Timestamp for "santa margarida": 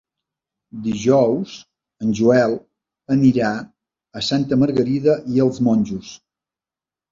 4.31-5.17